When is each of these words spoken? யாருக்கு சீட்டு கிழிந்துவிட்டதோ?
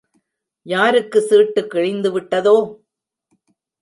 யாருக்கு 0.65 1.21
சீட்டு 1.21 1.61
கிழிந்துவிட்டதோ? 1.73 2.55